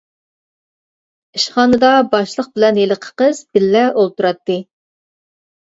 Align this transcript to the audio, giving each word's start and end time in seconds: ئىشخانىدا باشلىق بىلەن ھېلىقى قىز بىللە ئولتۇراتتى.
ئىشخانىدا 1.39 1.91
باشلىق 2.15 2.49
بىلەن 2.57 2.83
ھېلىقى 2.83 3.15
قىز 3.25 3.47
بىللە 3.55 3.87
ئولتۇراتتى. 3.93 4.63